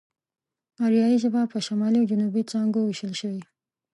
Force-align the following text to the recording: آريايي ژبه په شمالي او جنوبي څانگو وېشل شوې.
آريايي 0.85 1.17
ژبه 1.23 1.41
په 1.51 1.57
شمالي 1.65 1.97
او 2.01 2.09
جنوبي 2.11 2.41
څانگو 2.51 2.81
وېشل 2.83 3.13
شوې. 3.21 3.41